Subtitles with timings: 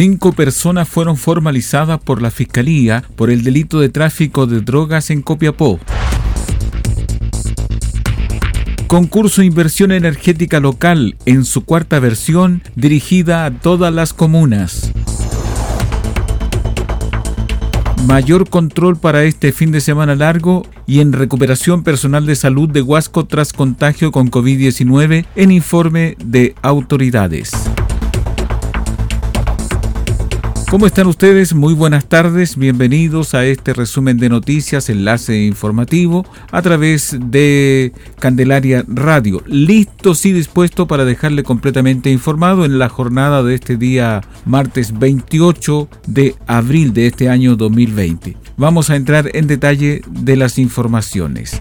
[0.00, 5.22] Cinco personas fueron formalizadas por la Fiscalía por el delito de tráfico de drogas en
[5.22, 5.80] Copiapó.
[8.86, 14.92] Concurso Inversión Energética Local en su cuarta versión dirigida a todas las comunas.
[18.06, 22.82] Mayor control para este fin de semana largo y en recuperación personal de salud de
[22.82, 27.50] Huasco tras contagio con COVID-19 en informe de autoridades.
[30.70, 31.54] ¿Cómo están ustedes?
[31.54, 38.84] Muy buenas tardes, bienvenidos a este resumen de noticias, enlace informativo a través de Candelaria
[38.86, 39.42] Radio.
[39.46, 45.88] Listos y dispuesto para dejarle completamente informado en la jornada de este día martes 28
[46.06, 48.36] de abril de este año 2020.
[48.58, 51.56] Vamos a entrar en detalle de las informaciones.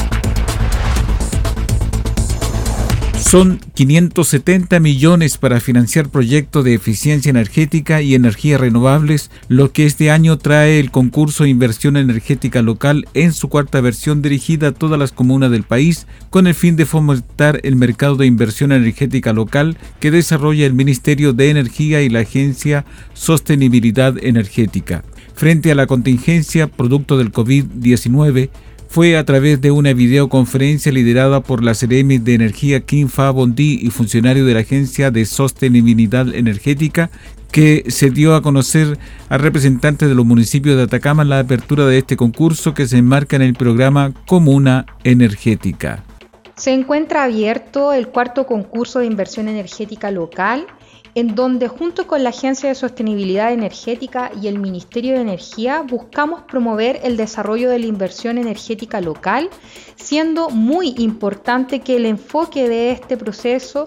[3.28, 10.12] Son 570 millones para financiar proyectos de eficiencia energética y energías renovables, lo que este
[10.12, 15.12] año trae el concurso inversión energética local en su cuarta versión dirigida a todas las
[15.12, 20.10] comunas del país con el fin de fomentar el mercado de inversión energética local que
[20.10, 25.04] desarrolla el Ministerio de Energía y la Agencia Sostenibilidad Energética.
[25.36, 28.50] Frente a la contingencia producto del COVID-19,
[28.88, 33.80] fue a través de una videoconferencia liderada por la Ceremi de Energía Kim Fa Bondi
[33.82, 37.10] y funcionario de la Agencia de Sostenibilidad Energética
[37.52, 38.98] que se dio a conocer
[39.30, 43.36] a representantes de los municipios de Atacama la apertura de este concurso que se enmarca
[43.36, 46.04] en el programa Comuna Energética.
[46.56, 50.66] Se encuentra abierto el cuarto concurso de inversión energética local
[51.18, 56.44] en donde junto con la Agencia de Sostenibilidad Energética y el Ministerio de Energía buscamos
[56.44, 59.50] promover el desarrollo de la inversión energética local,
[59.96, 63.86] siendo muy importante que el enfoque de este proceso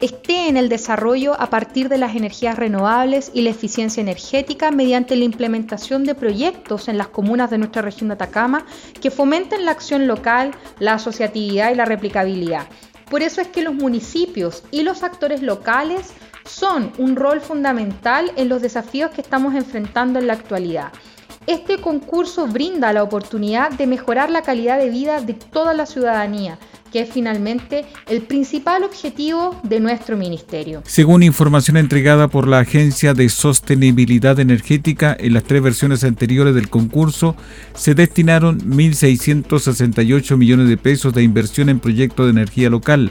[0.00, 5.14] esté en el desarrollo a partir de las energías renovables y la eficiencia energética mediante
[5.14, 8.66] la implementación de proyectos en las comunas de nuestra región de Atacama
[9.00, 10.50] que fomenten la acción local,
[10.80, 12.66] la asociatividad y la replicabilidad.
[13.08, 16.14] Por eso es que los municipios y los actores locales
[16.44, 20.92] son un rol fundamental en los desafíos que estamos enfrentando en la actualidad.
[21.46, 26.58] Este concurso brinda la oportunidad de mejorar la calidad de vida de toda la ciudadanía,
[26.92, 30.82] que es finalmente el principal objetivo de nuestro ministerio.
[30.86, 36.68] Según información entregada por la Agencia de Sostenibilidad Energética, en las tres versiones anteriores del
[36.68, 37.34] concurso
[37.74, 43.10] se destinaron 1.668 millones de pesos de inversión en proyectos de energía local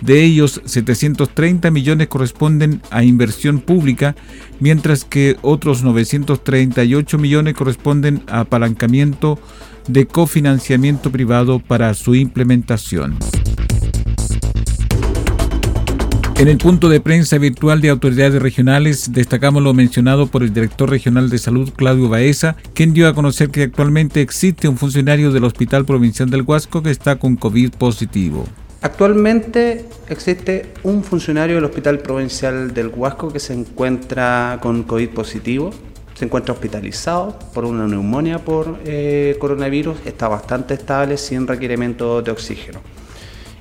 [0.00, 4.16] de ellos, 730 millones corresponden a inversión pública,
[4.58, 9.38] mientras que otros 938 millones corresponden a apalancamiento
[9.92, 13.18] de cofinanciamiento privado para su implementación.
[16.40, 20.88] En el punto de prensa virtual de autoridades regionales destacamos lo mencionado por el director
[20.88, 25.44] regional de salud Claudio Baeza, quien dio a conocer que actualmente existe un funcionario del
[25.44, 28.46] Hospital Provincial del Huasco que está con COVID positivo.
[28.80, 35.74] Actualmente existe un funcionario del Hospital Provincial del Huasco que se encuentra con COVID positivo,
[36.20, 42.30] se encuentra hospitalizado por una neumonía por eh, coronavirus, está bastante estable sin requerimiento de
[42.30, 42.80] oxígeno.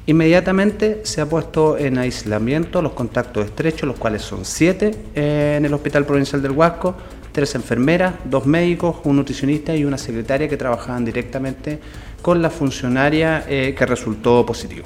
[0.08, 5.64] Inmediatamente se ha puesto en aislamiento los contactos estrechos, los cuales son siete eh, en
[5.64, 6.98] el Hospital Provincial del Huasco,
[7.32, 11.80] tres enfermeras, dos médicos, un nutricionista y una secretaria que trabajaban directamente
[12.22, 14.86] con la funcionaria eh, que resultó positivo.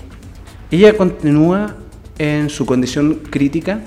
[0.70, 1.76] Ella continúa
[2.20, 3.80] en su condición crítica.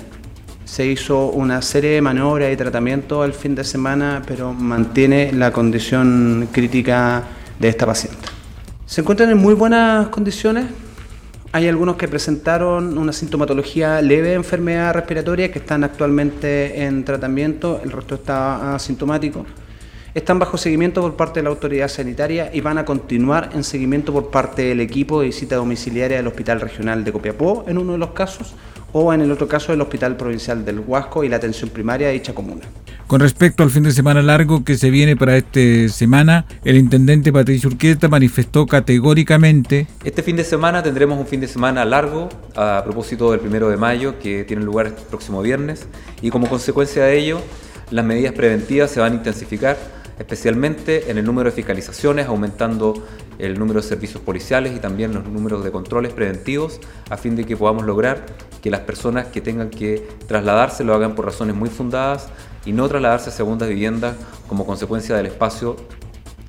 [0.67, 5.53] Se hizo una serie de maniobras y tratamientos el fin de semana, pero mantiene la
[5.53, 7.23] condición crítica
[7.57, 8.19] de esta paciente.
[8.85, 10.65] Se encuentran en muy buenas condiciones.
[11.53, 17.79] Hay algunos que presentaron una sintomatología leve de enfermedad respiratoria que están actualmente en tratamiento,
[17.81, 19.45] el resto está asintomático.
[20.13, 24.11] están bajo seguimiento por parte de la autoridad sanitaria y van a continuar en seguimiento
[24.11, 27.99] por parte del equipo de visita domiciliaria del Hospital Regional de Copiapó en uno de
[27.99, 28.53] los casos
[28.93, 32.13] o en el otro caso del Hospital Provincial del Huasco y la atención primaria de
[32.13, 32.65] dicha comuna.
[33.07, 37.31] Con respecto al fin de semana largo que se viene para esta semana, el intendente
[37.31, 42.81] Patricio Urquieta manifestó categóricamente Este fin de semana tendremos un fin de semana largo a
[42.83, 45.87] propósito del primero de mayo que tiene lugar el próximo viernes
[46.21, 47.41] y como consecuencia de ello
[47.91, 49.77] las medidas preventivas se van a intensificar
[50.19, 53.05] especialmente en el número de fiscalizaciones, aumentando
[53.39, 56.79] el número de servicios policiales y también los números de controles preventivos
[57.09, 58.25] a fin de que podamos lograr
[58.61, 62.29] que las personas que tengan que trasladarse lo hagan por razones muy fundadas
[62.65, 64.15] y no trasladarse a segundas viviendas
[64.47, 65.75] como consecuencia del espacio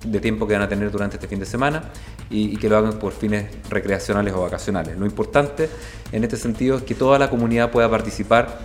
[0.04, 1.84] de tiempo que van a tener durante este fin de semana
[2.30, 4.98] y, que lo hagan por fines recreacionales o vacacionales.
[4.98, 5.68] Lo importante
[6.12, 8.58] en este sentido es que toda la comunidad pueda participar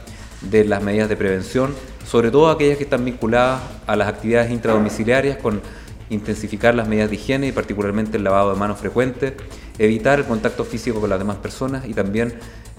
[0.49, 1.73] de las medidas de prevención,
[2.05, 5.61] sobre todo aquellas que están vinculadas a las actividades intradomiciliarias con
[6.09, 9.35] intensificar las medidas de higiene y particularmente el lavado de manos frecuente,
[9.77, 12.33] evitar el contacto físico con las demás personas y también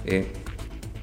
[0.04, 0.32] eh,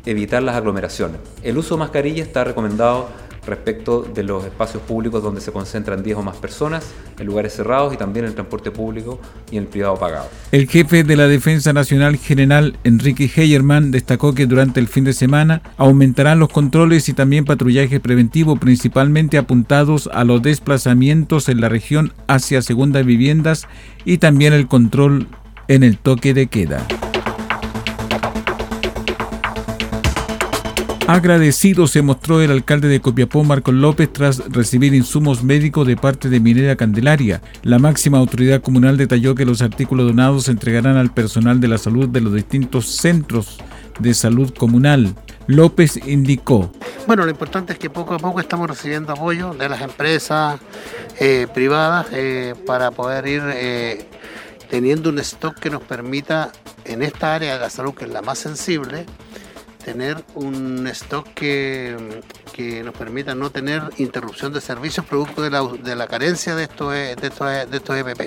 [0.05, 1.19] evitar las aglomeraciones.
[1.43, 3.09] El uso de mascarilla está recomendado
[3.45, 7.93] respecto de los espacios públicos donde se concentran 10 o más personas, en lugares cerrados
[7.93, 9.19] y también en el transporte público
[9.51, 10.29] y en el privado pagado.
[10.51, 15.13] El jefe de la Defensa Nacional General Enrique Heyerman destacó que durante el fin de
[15.13, 21.69] semana aumentarán los controles y también patrullaje preventivo principalmente apuntados a los desplazamientos en la
[21.69, 23.67] región hacia segundas viviendas
[24.05, 25.27] y también el control
[25.67, 26.85] en el toque de queda.
[31.13, 36.29] Agradecido se mostró el alcalde de Copiapó, Marcos López, tras recibir insumos médicos de parte
[36.29, 37.41] de Minera Candelaria.
[37.63, 41.77] La máxima autoridad comunal detalló que los artículos donados se entregarán al personal de la
[41.77, 43.59] salud de los distintos centros
[43.99, 45.13] de salud comunal.
[45.47, 46.71] López indicó.
[47.07, 50.61] Bueno, lo importante es que poco a poco estamos recibiendo apoyo de las empresas
[51.19, 54.07] eh, privadas eh, para poder ir eh,
[54.69, 56.53] teniendo un stock que nos permita
[56.85, 59.05] en esta área de la salud, que es la más sensible,
[59.81, 62.21] tener un stock que,
[62.83, 66.91] nos permita no tener interrupción de servicios producto de la, de la carencia de estos,
[66.91, 68.21] de, estos, de estos EPP.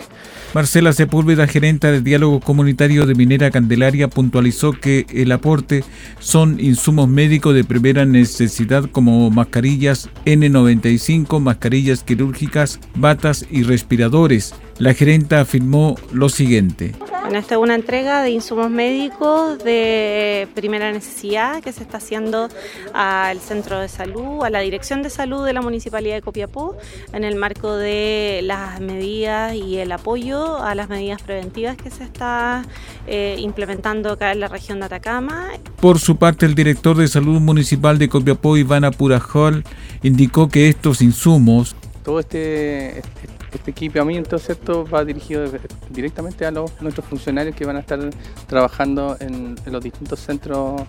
[0.55, 5.85] Marcela Sepúlveda, gerente del diálogo comunitario de Minera Candelaria, puntualizó que el aporte
[6.19, 14.55] son insumos médicos de primera necesidad como mascarillas N95, mascarillas quirúrgicas, batas y respiradores.
[14.79, 16.93] La gerenta afirmó lo siguiente.
[17.25, 22.51] Bueno, esta es una entrega de insumos médicos de primera necesidad que se está haciendo
[22.93, 26.77] al centro de salud, a la dirección de salud de la Municipalidad de Copiapó,
[27.13, 32.05] en el marco de las medidas y el apoyo a las medidas preventivas que se
[32.05, 32.65] está
[33.07, 35.49] eh, implementando acá en la región de Atacama.
[35.81, 39.65] Por su parte, el director de salud municipal de Copiapó, Iván Apurajol,
[40.03, 41.75] indicó que estos insumos
[42.05, 44.87] todo este, este equipamiento ¿cierto?
[44.87, 45.45] va dirigido
[45.91, 47.99] directamente a nuestros funcionarios que van a estar
[48.47, 50.83] trabajando en, los distintos centros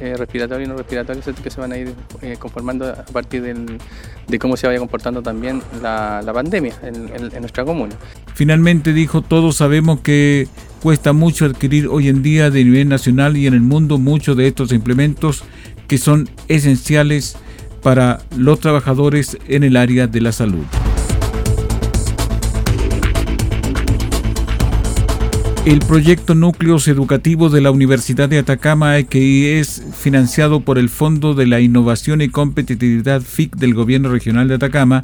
[0.00, 4.38] eh, respiratorios y no respiratorios que se van a ir eh, conformando a partir de
[4.38, 7.94] cómo se vaya comportando también la, pandemia en, nuestra comuna.
[8.34, 10.48] Finalmente dijo, todos sabemos que
[10.80, 14.46] cuesta mucho adquirir hoy en día de nivel nacional y en el mundo muchos de
[14.46, 15.44] estos implementos
[15.86, 17.36] que son esenciales
[17.82, 20.64] para los trabajadores en el área de la salud.
[25.70, 31.34] El proyecto Núcleos Educativos de la Universidad de Atacama, que es financiado por el Fondo
[31.34, 35.02] de la Innovación y Competitividad FIC del Gobierno Regional de Atacama,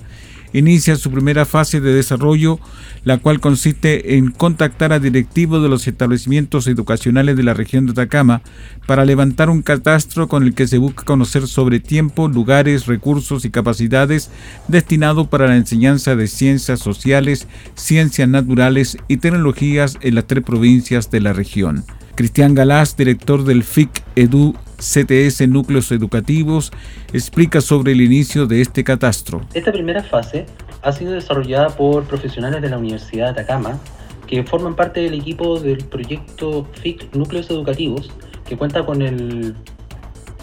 [0.52, 2.58] inicia su primera fase de desarrollo,
[3.04, 7.92] la cual consiste en contactar a directivos de los establecimientos educacionales de la región de
[7.92, 8.42] Atacama
[8.86, 13.50] para levantar un catastro con el que se busca conocer sobre tiempo, lugares, recursos y
[13.50, 14.30] capacidades
[14.68, 21.10] destinado para la enseñanza de ciencias sociales, ciencias naturales y tecnologías en las tres provincias
[21.10, 21.84] de la región.
[22.14, 26.72] Cristian Galás, director del FIC Edu CTS Núcleos Educativos,
[27.12, 29.40] explica sobre el inicio de este catastro.
[29.54, 30.46] Esta primera fase
[30.82, 33.78] ha sido desarrollada por profesionales de la Universidad de Atacama,
[34.26, 38.10] que forman parte del equipo del proyecto FIC Núcleos Educativos,
[38.46, 39.54] que cuenta con el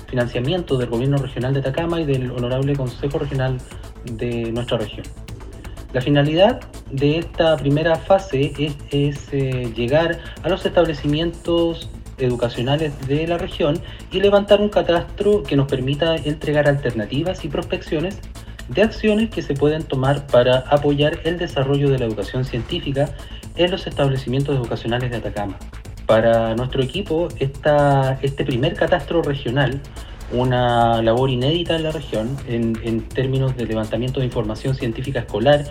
[0.07, 3.57] financiamiento del Gobierno Regional de Atacama y del Honorable Consejo Regional
[4.05, 5.05] de nuestra región.
[5.93, 6.59] La finalidad
[6.91, 8.51] de esta primera fase
[8.91, 13.79] es, eh, llegar a los establecimientos educacionales de la región
[14.11, 18.19] y levantar un catastro que nos permita entregar alternativas y prospecciones
[18.69, 23.09] de acciones que se pueden tomar para apoyar el desarrollo de la educación científica
[23.55, 25.57] en los establecimientos educacionales de Atacama.
[26.05, 29.81] Para nuestro equipo, esta, este primer catastro regional
[30.31, 35.65] una labor inédita en la región en, en, términos de levantamiento de información científica escolar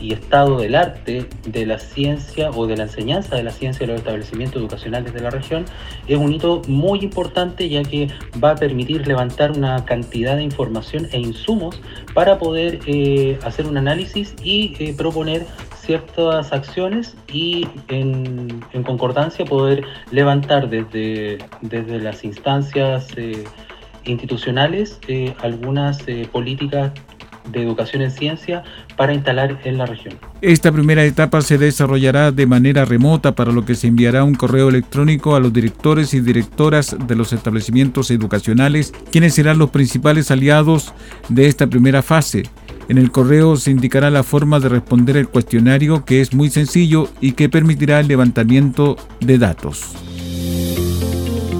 [0.00, 3.92] y estado del arte de la ciencia o de la enseñanza de la ciencia de
[3.92, 5.64] los establecimientos educacionales de la región.
[6.06, 8.08] Es un hito muy importante ya que
[8.42, 11.80] va a permitir levantar una cantidad de información e insumos
[12.14, 15.46] para poder eh, hacer un análisis y eh, proponer
[15.80, 23.44] ciertas acciones y en, en, concordancia poder levantar desde, desde las instancias eh,
[24.08, 26.92] institucionales eh, algunas eh, políticas
[27.52, 28.62] de educación en ciencia
[28.96, 30.14] para instalar en la región.
[30.40, 34.68] Esta primera etapa se desarrollará de manera remota, para lo que se enviará un correo
[34.68, 40.92] electrónico a los directores y directoras de los establecimientos educacionales, quienes serán los principales aliados
[41.28, 42.44] de esta primera fase.
[42.88, 47.08] En el correo se indicará la forma de responder el cuestionario, que es muy sencillo
[47.20, 50.07] y que permitirá el levantamiento de datos.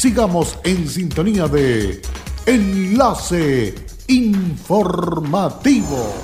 [0.00, 2.00] sigamos en sintonía de
[2.46, 3.74] Enlace
[4.08, 6.14] Informativo.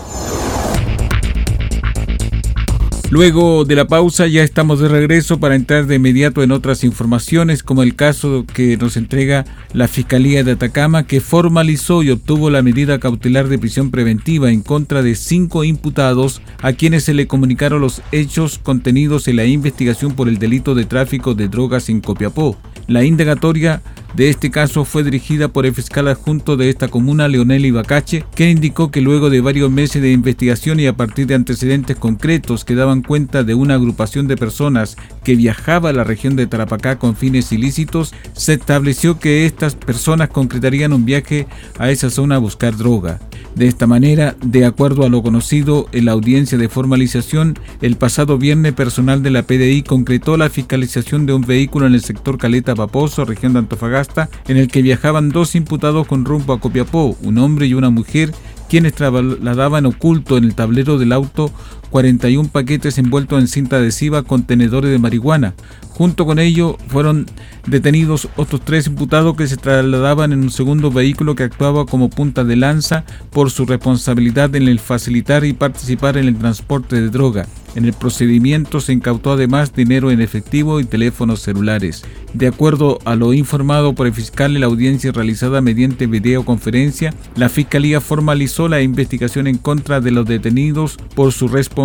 [3.11, 7.63] Luego de la pausa ya estamos de regreso para entrar de inmediato en otras informaciones,
[7.63, 12.63] como el caso que nos entrega la Fiscalía de Atacama, que formalizó y obtuvo la
[12.63, 17.83] medida cautelar de prisión preventiva en contra de cinco imputados a quienes se le comunicaron
[17.83, 22.57] los hechos contenidos en la investigación por el delito de tráfico de drogas en Copiapó.
[22.87, 23.83] La indagatoria
[24.15, 28.51] de este caso fue dirigida por el fiscal adjunto de esta comuna, Leonel Ibacache, quien
[28.51, 32.75] indicó que luego de varios meses de investigación y a partir de antecedentes concretos que
[32.75, 37.17] daban cuenta de una agrupación de personas que viajaba a la región de Tarapacá con
[37.17, 41.47] fines ilícitos, se estableció que estas personas concretarían un viaje
[41.79, 43.21] a esa zona a buscar droga.
[43.57, 48.37] De esta manera, de acuerdo a lo conocido en la audiencia de formalización, el pasado
[48.37, 52.75] viernes personal de la PDI concretó la fiscalización de un vehículo en el sector Caleta
[52.75, 57.39] Paposo, región de Antofagasta, en el que viajaban dos imputados con rumbo a Copiapó, un
[57.39, 58.35] hombre y una mujer,
[58.69, 61.51] quienes trasladaban oculto en el tablero del auto
[61.91, 65.55] 41 paquetes envueltos en cinta adhesiva contenedores de marihuana.
[65.91, 67.25] Junto con ello fueron
[67.67, 72.45] detenidos otros tres imputados que se trasladaban en un segundo vehículo que actuaba como punta
[72.45, 77.47] de lanza por su responsabilidad en el facilitar y participar en el transporte de droga.
[77.77, 82.05] En el procedimiento se incautó además dinero en efectivo y teléfonos celulares.
[82.33, 87.51] De acuerdo a lo informado por el fiscal en la audiencia realizada mediante videoconferencia, la
[87.51, 91.76] Fiscalía formalizó la investigación en contra de los detenidos por su responsabilidad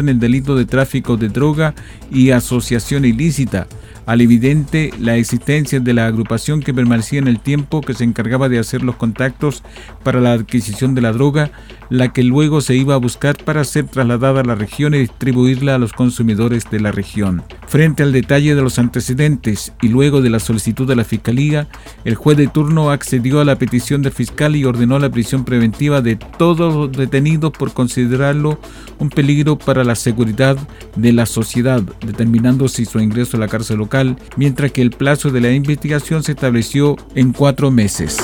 [0.00, 1.74] en el delito de tráfico de droga
[2.10, 3.66] y asociación ilícita
[4.06, 8.48] al evidente la existencia de la agrupación que permanecía en el tiempo que se encargaba
[8.48, 9.62] de hacer los contactos
[10.04, 11.50] para la adquisición de la droga,
[11.90, 15.74] la que luego se iba a buscar para ser trasladada a la región y distribuirla
[15.74, 17.42] a los consumidores de la región.
[17.66, 21.68] Frente al detalle de los antecedentes y luego de la solicitud de la Fiscalía,
[22.04, 26.00] el juez de turno accedió a la petición del fiscal y ordenó la prisión preventiva
[26.00, 28.60] de todos los detenidos por considerarlo
[28.98, 30.56] un peligro para la seguridad
[30.94, 33.95] de la sociedad, determinando si su ingreso a la cárcel local
[34.36, 38.18] mientras que el plazo de la investigación se estableció en cuatro meses.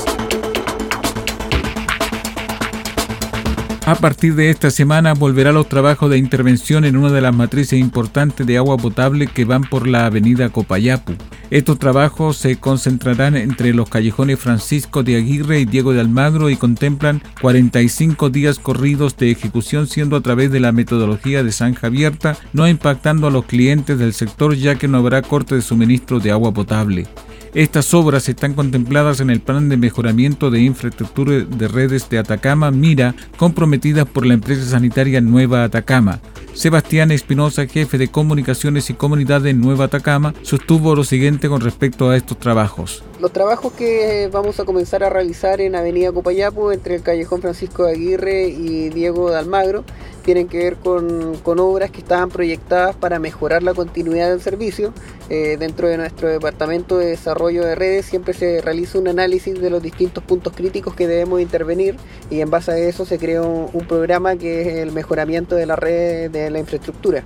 [3.85, 7.81] A partir de esta semana volverá los trabajos de intervención en una de las matrices
[7.81, 11.15] importantes de agua potable que van por la avenida Copayapu.
[11.51, 16.55] Estos trabajos se concentrarán entre los callejones Francisco de Aguirre y Diego de Almagro y
[16.55, 22.37] contemplan 45 días corridos de ejecución siendo a través de la metodología de zanja abierta,
[22.53, 26.31] no impactando a los clientes del sector ya que no habrá corte de suministro de
[26.31, 27.09] agua potable.
[27.55, 32.71] Estas obras están contempladas en el Plan de Mejoramiento de Infraestructura de Redes de Atacama,
[32.71, 36.19] Mira, comprometidas por la empresa sanitaria Nueva Atacama.
[36.55, 42.09] Sebastián Espinosa, jefe de Comunicaciones y Comunidad de Nueva Atacama, sostuvo lo siguiente con respecto
[42.09, 43.05] a estos trabajos.
[43.21, 47.85] Los trabajos que vamos a comenzar a realizar en Avenida Copayapo, entre el Callejón Francisco
[47.85, 49.85] de Aguirre y Diego de Almagro,
[50.23, 54.93] tienen que ver con, obras que estaban proyectadas para mejorar la continuidad del servicio.
[55.29, 59.71] Eh, dentro de nuestro departamento de desarrollo de redes siempre se realiza un análisis de
[59.71, 61.97] los distintos puntos críticos que debemos intervenir
[62.31, 65.77] y en base a eso se crea un, programa que es el mejoramiento de la
[65.77, 67.25] red de la infraestructura.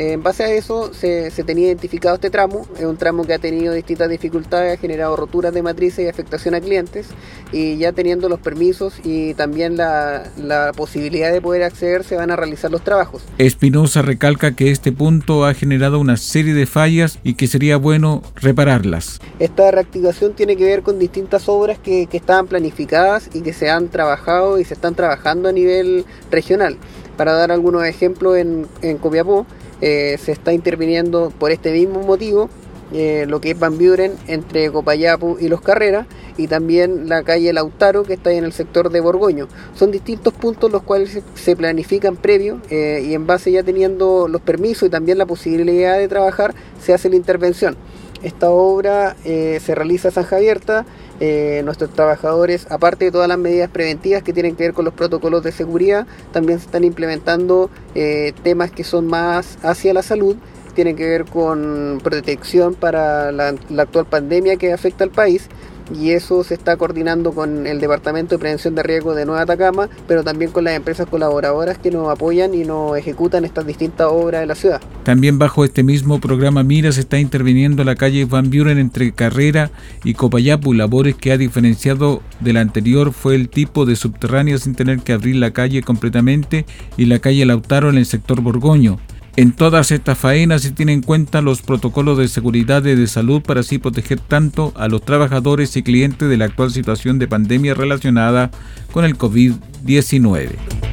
[0.00, 3.74] En base a eso se, tenía identificado este tramo, es un tramo que ha tenido
[3.74, 7.08] distintas dificultades, ha generado roturas de matrices y afectación a clientes
[7.50, 12.30] y ya teniendo los permisos y también la, la posibilidad de poder acceder se van
[12.30, 13.24] a realizar los trabajos.
[13.38, 18.22] Espinosa recalca que este punto ha generado una serie de fallas y que sería bueno
[18.36, 19.18] repararlas.
[19.40, 23.68] Esta reactivación tiene que ver con distintas obras que, que estaban planificadas y que se
[23.68, 26.76] han trabajado y se están trabajando a nivel regional.
[27.16, 29.44] Para dar algunos ejemplos en, en Copiapó,
[29.80, 32.48] eh, se está interviniendo por este mismo motivo
[32.92, 33.78] eh, lo que es Van
[34.26, 36.06] entre Copayapu y Los Carreras
[36.36, 39.46] y también la calle Lautaro que está en el sector de Borgoño.
[39.74, 44.40] Son distintos puntos los cuales se, planifican previo eh, y en base ya teniendo los
[44.40, 47.76] permisos y también la posibilidad de trabajar se hace la intervención.
[48.22, 50.84] Esta obra se realiza a San Javierta
[51.20, 54.94] eh, nuestros trabajadores, aparte de todas las medidas preventivas que tienen que ver con los
[54.94, 60.36] protocolos de seguridad, también se están implementando eh, temas que son más hacia la salud,
[60.74, 65.48] tienen que ver con protección para la actual pandemia que afecta al país
[65.94, 69.88] y eso se está coordinando con el Departamento de Prevención de Riesgo de Nueva Atacama,
[70.06, 74.40] pero también con las empresas colaboradoras que nos apoyan y nos ejecutan estas distintas obras
[74.40, 74.80] de la ciudad.
[75.04, 79.70] También bajo este mismo programa Mira se está interviniendo la calle Van Buren entre Carrera
[80.04, 84.74] y Copayapu, labores que ha diferenciado de la anterior fue el tipo de subterránea sin
[84.74, 86.66] tener que abrir la calle completamente
[86.96, 88.98] y la calle Lautaro en el sector Borgoño.
[89.38, 93.40] En todas estas faenas se tienen en cuenta los protocolos de seguridad y de salud
[93.40, 97.74] para así proteger tanto a los trabajadores y clientes de la actual situación de pandemia
[97.74, 98.50] relacionada
[98.90, 100.87] con el COVID-19.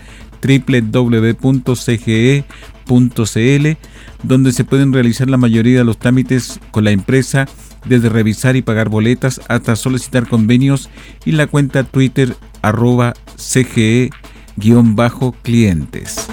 [0.42, 1.26] www.cge.cl
[4.22, 7.46] donde se pueden realizar la mayoría de los trámites con la empresa
[7.84, 10.88] desde revisar y pagar boletas hasta solicitar convenios
[11.24, 16.26] y la cuenta Twitter arroba CGE-clientes.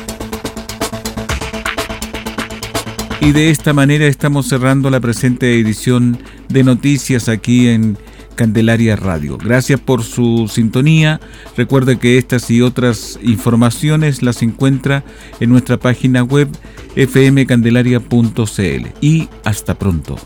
[3.24, 7.98] Y de esta manera estamos cerrando la presente edición de noticias aquí en
[8.36, 9.38] Candelaria Radio.
[9.38, 11.22] Gracias por su sintonía.
[11.56, 15.06] Recuerde que estas y otras informaciones las encuentra
[15.40, 16.50] en nuestra página web
[16.98, 18.88] fmcandelaria.cl.
[19.00, 20.18] Y hasta pronto.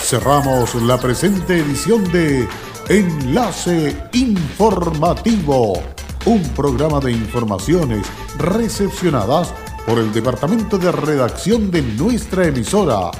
[0.00, 2.46] Cerramos la presente edición de
[2.88, 5.82] Enlace Informativo,
[6.26, 8.06] un programa de informaciones
[8.38, 9.52] recepcionadas
[9.88, 13.10] por el Departamento de Redacción de nuestra emisora.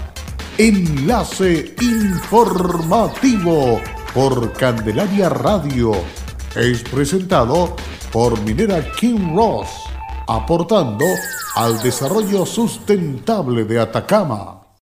[0.58, 3.80] Enlace Informativo
[4.12, 5.92] por Candelaria Radio.
[6.54, 7.74] Es presentado
[8.12, 9.68] por Minera King Ross,
[10.26, 11.06] aportando
[11.54, 14.57] al desarrollo sustentable de Atacama.